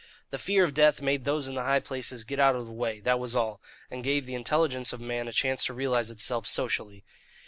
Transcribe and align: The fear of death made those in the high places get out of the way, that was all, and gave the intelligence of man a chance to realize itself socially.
The 0.31 0.39
fear 0.39 0.63
of 0.63 0.73
death 0.73 0.99
made 0.99 1.25
those 1.25 1.47
in 1.47 1.53
the 1.53 1.61
high 1.61 1.79
places 1.79 2.23
get 2.23 2.39
out 2.39 2.55
of 2.55 2.65
the 2.65 2.71
way, 2.71 3.01
that 3.01 3.19
was 3.19 3.35
all, 3.35 3.61
and 3.91 4.03
gave 4.03 4.25
the 4.25 4.33
intelligence 4.33 4.91
of 4.93 4.99
man 4.99 5.27
a 5.27 5.31
chance 5.31 5.63
to 5.65 5.75
realize 5.75 6.09
itself 6.09 6.47
socially. 6.47 7.03